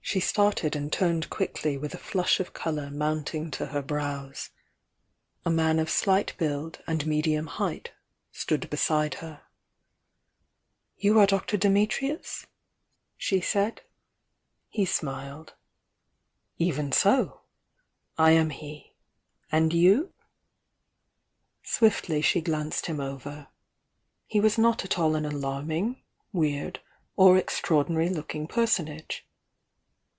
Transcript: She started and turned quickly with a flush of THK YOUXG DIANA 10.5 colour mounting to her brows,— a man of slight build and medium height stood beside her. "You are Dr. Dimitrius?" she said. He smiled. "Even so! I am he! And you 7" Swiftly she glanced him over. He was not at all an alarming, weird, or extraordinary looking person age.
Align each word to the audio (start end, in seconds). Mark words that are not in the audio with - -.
She 0.00 0.20
started 0.20 0.74
and 0.74 0.90
turned 0.90 1.28
quickly 1.28 1.76
with 1.76 1.92
a 1.92 1.98
flush 1.98 2.40
of 2.40 2.54
THK 2.54 2.54
YOUXG 2.54 2.54
DIANA 2.54 2.60
10.5 2.62 2.64
colour 2.64 2.90
mounting 2.90 3.50
to 3.50 3.66
her 3.66 3.82
brows,— 3.82 4.50
a 5.44 5.50
man 5.50 5.78
of 5.78 5.90
slight 5.90 6.32
build 6.38 6.82
and 6.86 7.06
medium 7.06 7.46
height 7.46 7.92
stood 8.32 8.70
beside 8.70 9.16
her. 9.16 9.42
"You 10.96 11.18
are 11.18 11.26
Dr. 11.26 11.58
Dimitrius?" 11.58 12.46
she 13.18 13.42
said. 13.42 13.82
He 14.70 14.86
smiled. 14.86 15.52
"Even 16.56 16.90
so! 16.90 17.42
I 18.16 18.30
am 18.30 18.48
he! 18.48 18.94
And 19.52 19.74
you 19.74 20.14
7" 21.60 21.64
Swiftly 21.64 22.22
she 22.22 22.40
glanced 22.40 22.86
him 22.86 22.98
over. 22.98 23.48
He 24.24 24.40
was 24.40 24.56
not 24.56 24.86
at 24.86 24.98
all 24.98 25.14
an 25.16 25.26
alarming, 25.26 26.02
weird, 26.32 26.80
or 27.14 27.36
extraordinary 27.36 28.08
looking 28.08 28.46
person 28.46 28.88
age. 28.88 29.26